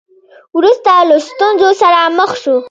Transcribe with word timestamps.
وروسته 0.57 0.91
له 1.09 1.15
ستونزو 1.29 1.69
سره 1.81 1.99
مخ 2.17 2.31
شو. 2.41 2.55